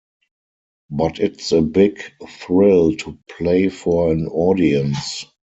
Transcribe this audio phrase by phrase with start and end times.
[0.89, 5.25] But it's a big thrill to play for an audience.